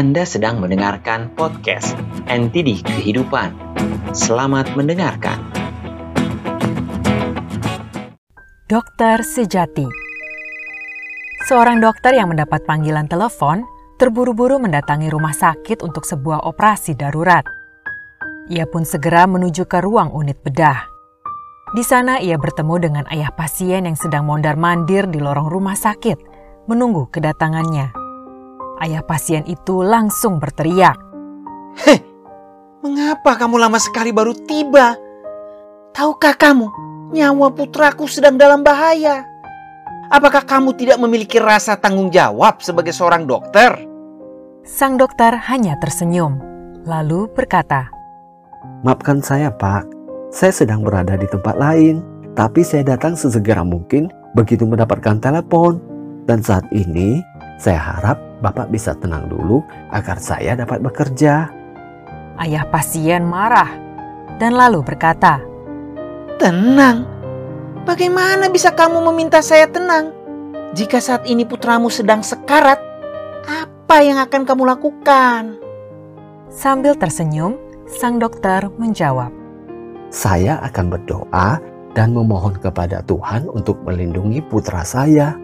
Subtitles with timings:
[0.00, 1.92] Anda sedang mendengarkan podcast
[2.24, 3.52] NTD Kehidupan.
[4.16, 5.36] Selamat mendengarkan.
[8.64, 9.84] Dokter Sejati
[11.44, 13.68] Seorang dokter yang mendapat panggilan telepon
[14.00, 17.44] terburu-buru mendatangi rumah sakit untuk sebuah operasi darurat.
[18.48, 20.80] Ia pun segera menuju ke ruang unit bedah.
[21.76, 26.16] Di sana ia bertemu dengan ayah pasien yang sedang mondar-mandir di lorong rumah sakit,
[26.72, 27.99] menunggu kedatangannya.
[28.80, 30.96] Ayah pasien itu langsung berteriak.
[31.84, 32.00] Heh,
[32.80, 34.96] mengapa kamu lama sekali baru tiba?
[35.92, 36.66] Tahukah kamu,
[37.12, 39.28] nyawa putraku sedang dalam bahaya.
[40.10, 43.76] Apakah kamu tidak memiliki rasa tanggung jawab sebagai seorang dokter?
[44.66, 46.40] Sang dokter hanya tersenyum,
[46.82, 47.92] lalu berkata,
[48.80, 49.86] Maafkan saya, Pak.
[50.32, 52.00] Saya sedang berada di tempat lain,
[52.32, 55.82] tapi saya datang sesegera mungkin begitu mendapatkan telepon.
[56.24, 57.20] Dan saat ini,
[57.60, 59.60] saya harap Bapak bisa tenang dulu
[59.92, 61.52] agar saya dapat bekerja.
[62.40, 63.68] Ayah pasien marah
[64.40, 65.44] dan lalu berkata,
[66.40, 67.04] Tenang,
[67.84, 70.12] Bagaimana bisa kamu meminta saya tenang?
[70.72, 72.80] Jika saat ini putramu sedang sekarat,
[73.44, 75.60] apa yang akan kamu lakukan?
[76.48, 79.28] Sambil tersenyum, sang dokter menjawab,
[80.08, 81.60] Saya akan berdoa
[81.92, 85.36] dan memohon kepada Tuhan untuk melindungi putra saya.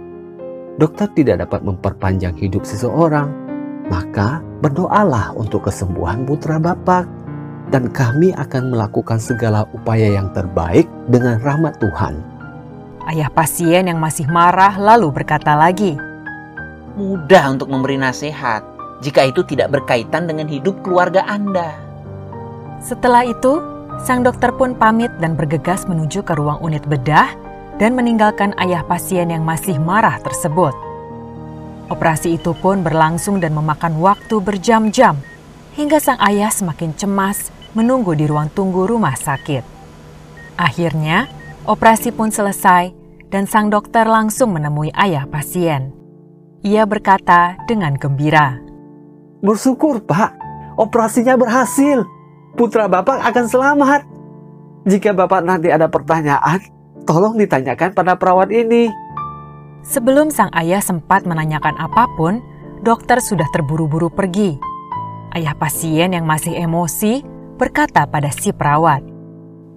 [0.76, 3.32] Dokter tidak dapat memperpanjang hidup seseorang,
[3.88, 7.08] maka berdoalah untuk kesembuhan putra Bapak
[7.72, 12.20] dan kami akan melakukan segala upaya yang terbaik dengan rahmat Tuhan.
[13.08, 15.96] Ayah pasien yang masih marah lalu berkata lagi,
[16.92, 18.60] Mudah untuk memberi nasihat
[19.00, 21.72] jika itu tidak berkaitan dengan hidup keluarga Anda.
[22.84, 23.64] Setelah itu,
[24.04, 27.45] sang dokter pun pamit dan bergegas menuju ke ruang unit bedah
[27.76, 30.72] dan meninggalkan ayah pasien yang masih marah tersebut.
[31.86, 35.14] Operasi itu pun berlangsung dan memakan waktu berjam-jam
[35.78, 39.62] hingga sang ayah semakin cemas menunggu di ruang tunggu rumah sakit.
[40.56, 41.28] Akhirnya,
[41.68, 42.90] operasi pun selesai
[43.28, 45.92] dan sang dokter langsung menemui ayah pasien.
[46.64, 48.58] Ia berkata dengan gembira,
[49.44, 50.34] Bersyukur pak,
[50.80, 52.02] operasinya berhasil.
[52.56, 54.02] Putra bapak akan selamat.
[54.88, 56.75] Jika bapak nanti ada pertanyaan,
[57.06, 58.90] tolong ditanyakan pada perawat ini.
[59.86, 62.42] Sebelum sang ayah sempat menanyakan apa pun,
[62.82, 64.58] dokter sudah terburu-buru pergi.
[65.30, 67.22] Ayah pasien yang masih emosi
[67.56, 69.06] berkata pada si perawat,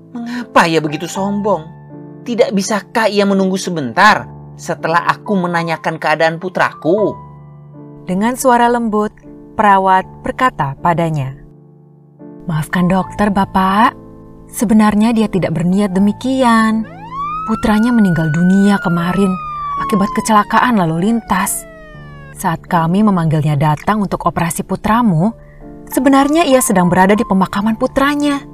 [0.09, 1.69] Mengapa ia begitu sombong?
[2.25, 4.25] Tidak bisakah ia menunggu sebentar
[4.57, 7.13] setelah aku menanyakan keadaan putraku?
[8.09, 9.13] Dengan suara lembut,
[9.53, 11.37] perawat berkata padanya,
[12.49, 13.93] Maafkan dokter, Bapak.
[14.49, 16.98] Sebenarnya dia tidak berniat demikian.
[17.49, 19.33] Putranya meninggal dunia kemarin
[19.81, 21.65] akibat kecelakaan lalu lintas.
[22.37, 25.33] Saat kami memanggilnya datang untuk operasi putramu,
[25.89, 28.45] sebenarnya ia sedang berada di pemakaman putranya.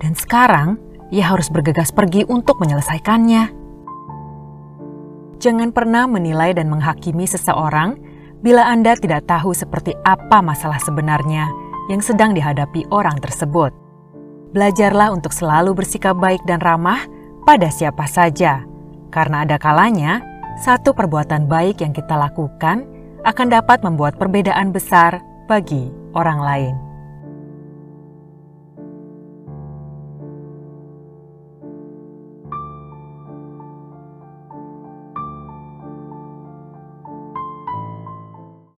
[0.00, 0.80] Dan sekarang
[1.12, 3.60] ia harus bergegas pergi untuk menyelesaikannya.
[5.36, 8.00] Jangan pernah menilai dan menghakimi seseorang
[8.40, 11.44] bila Anda tidak tahu seperti apa masalah sebenarnya
[11.92, 13.76] yang sedang dihadapi orang tersebut.
[14.56, 18.64] Belajarlah untuk selalu bersikap baik dan ramah pada siapa saja,
[19.08, 20.20] karena ada kalanya
[20.60, 22.84] satu perbuatan baik yang kita lakukan
[23.24, 26.89] akan dapat membuat perbedaan besar bagi orang lain.